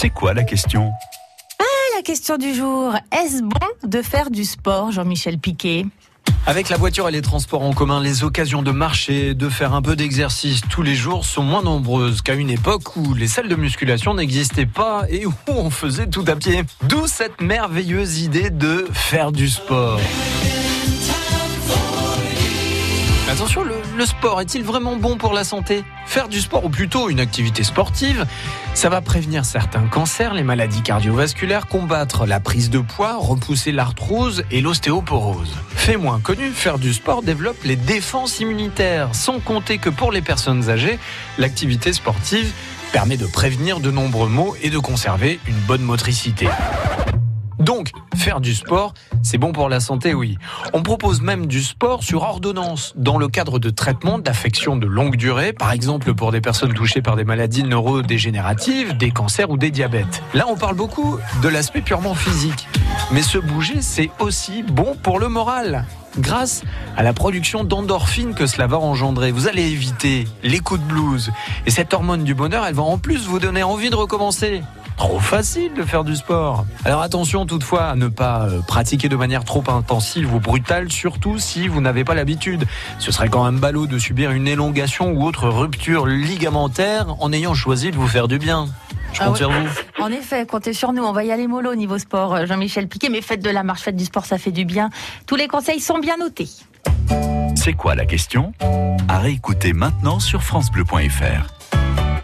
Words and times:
C'est 0.00 0.10
quoi 0.10 0.32
la 0.32 0.44
question 0.44 0.92
Ah, 1.58 1.64
la 1.96 2.02
question 2.02 2.36
du 2.36 2.54
jour. 2.54 2.94
Est-ce 3.10 3.42
bon 3.42 3.66
de 3.82 4.00
faire 4.00 4.30
du 4.30 4.44
sport, 4.44 4.92
Jean-Michel 4.92 5.38
Piquet? 5.38 5.86
Avec 6.46 6.68
la 6.68 6.76
voiture 6.76 7.08
et 7.08 7.10
les 7.10 7.20
transports 7.20 7.64
en 7.64 7.72
commun, 7.72 8.00
les 8.00 8.22
occasions 8.22 8.62
de 8.62 8.70
marcher, 8.70 9.34
de 9.34 9.48
faire 9.48 9.74
un 9.74 9.82
peu 9.82 9.96
d'exercice 9.96 10.60
tous 10.70 10.82
les 10.82 10.94
jours 10.94 11.24
sont 11.24 11.42
moins 11.42 11.62
nombreuses 11.62 12.22
qu'à 12.22 12.34
une 12.34 12.48
époque 12.48 12.96
où 12.96 13.12
les 13.12 13.26
salles 13.26 13.48
de 13.48 13.56
musculation 13.56 14.14
n'existaient 14.14 14.66
pas 14.66 15.02
et 15.08 15.26
où 15.26 15.34
on 15.48 15.68
faisait 15.68 16.06
tout 16.06 16.24
à 16.28 16.36
pied. 16.36 16.62
D'où 16.84 17.08
cette 17.08 17.40
merveilleuse 17.40 18.20
idée 18.20 18.50
de 18.50 18.86
faire 18.92 19.32
du 19.32 19.48
sport. 19.48 19.98
Attention, 23.30 23.62
le, 23.62 24.06
sport 24.06 24.40
est-il 24.40 24.64
vraiment 24.64 24.96
bon 24.96 25.18
pour 25.18 25.34
la 25.34 25.44
santé? 25.44 25.84
Faire 26.06 26.28
du 26.28 26.40
sport, 26.40 26.64
ou 26.64 26.70
plutôt 26.70 27.10
une 27.10 27.20
activité 27.20 27.62
sportive, 27.62 28.24
ça 28.72 28.88
va 28.88 29.02
prévenir 29.02 29.44
certains 29.44 29.86
cancers, 29.86 30.32
les 30.32 30.42
maladies 30.42 30.80
cardiovasculaires, 30.80 31.66
combattre 31.66 32.24
la 32.24 32.40
prise 32.40 32.70
de 32.70 32.78
poids, 32.78 33.18
repousser 33.18 33.70
l'arthrose 33.70 34.44
et 34.50 34.62
l'ostéoporose. 34.62 35.54
Fait 35.74 35.98
moins 35.98 36.20
connu, 36.20 36.52
faire 36.52 36.78
du 36.78 36.94
sport 36.94 37.22
développe 37.22 37.62
les 37.64 37.76
défenses 37.76 38.40
immunitaires, 38.40 39.14
sans 39.14 39.40
compter 39.40 39.76
que 39.76 39.90
pour 39.90 40.10
les 40.10 40.22
personnes 40.22 40.70
âgées, 40.70 40.98
l'activité 41.36 41.92
sportive 41.92 42.50
permet 42.92 43.18
de 43.18 43.26
prévenir 43.26 43.80
de 43.80 43.90
nombreux 43.90 44.28
maux 44.28 44.56
et 44.62 44.70
de 44.70 44.78
conserver 44.78 45.38
une 45.46 45.58
bonne 45.66 45.82
motricité. 45.82 46.48
Donc, 47.58 47.90
faire 48.16 48.40
du 48.40 48.54
sport, 48.54 48.94
c'est 49.22 49.38
bon 49.38 49.52
pour 49.52 49.68
la 49.68 49.80
santé, 49.80 50.14
oui. 50.14 50.38
On 50.72 50.82
propose 50.82 51.20
même 51.20 51.46
du 51.46 51.62
sport 51.62 52.02
sur 52.02 52.22
ordonnance, 52.22 52.92
dans 52.96 53.18
le 53.18 53.28
cadre 53.28 53.58
de 53.58 53.70
traitements 53.70 54.18
d'affections 54.18 54.76
de 54.76 54.86
longue 54.86 55.16
durée, 55.16 55.52
par 55.52 55.72
exemple 55.72 56.14
pour 56.14 56.32
des 56.32 56.40
personnes 56.40 56.72
touchées 56.72 57.02
par 57.02 57.16
des 57.16 57.24
maladies 57.24 57.64
neurodégénératives, 57.64 58.96
des 58.96 59.10
cancers 59.10 59.50
ou 59.50 59.56
des 59.56 59.70
diabètes. 59.70 60.22
Là, 60.34 60.46
on 60.48 60.56
parle 60.56 60.76
beaucoup 60.76 61.18
de 61.42 61.48
l'aspect 61.48 61.80
purement 61.80 62.14
physique. 62.14 62.68
Mais 63.12 63.22
se 63.22 63.38
bouger, 63.38 63.80
c'est 63.80 64.10
aussi 64.20 64.62
bon 64.62 64.94
pour 65.02 65.18
le 65.18 65.28
moral 65.28 65.84
grâce 66.18 66.62
à 66.96 67.02
la 67.02 67.12
production 67.12 67.64
d'endorphines 67.64 68.34
que 68.34 68.46
cela 68.46 68.66
va 68.66 68.78
engendrer. 68.78 69.30
Vous 69.30 69.46
allez 69.46 69.70
éviter 69.70 70.26
les 70.42 70.58
coups 70.58 70.80
de 70.80 70.86
blues. 70.86 71.30
Et 71.66 71.70
cette 71.70 71.94
hormone 71.94 72.24
du 72.24 72.34
bonheur, 72.34 72.64
elle 72.66 72.74
va 72.74 72.82
en 72.82 72.98
plus 72.98 73.26
vous 73.26 73.38
donner 73.38 73.62
envie 73.62 73.90
de 73.90 73.94
recommencer 73.94 74.62
trop 74.98 75.20
facile 75.20 75.72
de 75.74 75.84
faire 75.84 76.04
du 76.04 76.16
sport. 76.16 76.66
Alors 76.84 77.00
attention 77.00 77.46
toutefois 77.46 77.84
à 77.84 77.94
ne 77.94 78.08
pas 78.08 78.48
euh, 78.48 78.60
pratiquer 78.60 79.08
de 79.08 79.16
manière 79.16 79.44
trop 79.44 79.62
intensive 79.68 80.34
ou 80.34 80.40
brutale, 80.40 80.90
surtout 80.90 81.38
si 81.38 81.68
vous 81.68 81.80
n'avez 81.80 82.04
pas 82.04 82.14
l'habitude. 82.14 82.66
Ce 82.98 83.12
serait 83.12 83.28
quand 83.28 83.44
même 83.44 83.60
ballot 83.60 83.86
de 83.86 83.98
subir 83.98 84.32
une 84.32 84.48
élongation 84.48 85.12
ou 85.12 85.24
autre 85.24 85.48
rupture 85.48 86.06
ligamentaire 86.06 87.06
en 87.20 87.32
ayant 87.32 87.54
choisi 87.54 87.90
de 87.90 87.96
vous 87.96 88.08
faire 88.08 88.28
du 88.28 88.38
bien. 88.38 88.66
Je 89.12 89.20
compte 89.20 89.30
ah 89.34 89.36
sur 89.36 89.50
vous. 89.50 89.68
En 90.00 90.10
effet, 90.10 90.44
comptez 90.46 90.74
sur 90.74 90.92
nous. 90.92 91.02
On 91.02 91.12
va 91.12 91.24
y 91.24 91.30
aller 91.30 91.46
mollo 91.46 91.72
au 91.72 91.76
niveau 91.76 91.98
sport, 91.98 92.34
euh, 92.34 92.46
Jean-Michel 92.46 92.88
Piquet. 92.88 93.08
Mais 93.08 93.22
faites 93.22 93.42
de 93.42 93.50
la 93.50 93.62
marche, 93.62 93.82
faites 93.82 93.96
du 93.96 94.04
sport, 94.04 94.26
ça 94.26 94.36
fait 94.36 94.52
du 94.52 94.64
bien. 94.64 94.90
Tous 95.26 95.36
les 95.36 95.48
conseils 95.48 95.80
sont 95.80 95.98
bien 95.98 96.16
notés. 96.18 96.48
C'est 97.54 97.72
quoi 97.72 97.94
la 97.94 98.04
question? 98.04 98.52
À 99.08 99.18
réécouter 99.18 99.72
maintenant 99.72 100.20
sur 100.20 100.42
FranceBleu.fr. 100.42 101.57